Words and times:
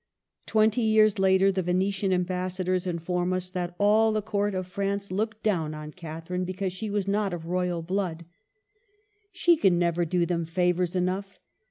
Twenty 0.47 0.81
years 0.81 1.19
later 1.19 1.51
the 1.51 1.61
Venetian 1.61 2.11
Am 2.11 2.23
bassadors 2.23 2.87
inform 2.87 3.31
us 3.33 3.51
that 3.51 3.75
all 3.77 4.11
the 4.11 4.23
Court 4.23 4.55
of 4.55 4.65
France 4.65 5.09
l66 5.09 5.11
MARGARET 5.11 5.11
OF 5.11 5.11
ANGOUL^ME. 5.11 5.17
looked 5.27 5.43
down 5.43 5.73
on 5.75 5.91
Catherine 5.91 6.43
because 6.43 6.73
she 6.73 6.89
was 6.89 7.07
not 7.07 7.35
of 7.35 7.45
royal 7.45 7.83
blood:— 7.83 8.25
"She 9.31 9.55
can 9.55 9.77
never 9.77 10.03
do 10.03 10.25
them 10.25 10.45
favors 10.45 10.95
enough. 10.95 11.37